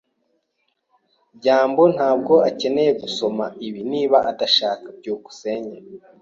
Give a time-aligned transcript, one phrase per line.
[1.37, 4.85] byambo ntabwo akeneye gusoma ibi niba adashaka.
[4.97, 5.77] byukusenge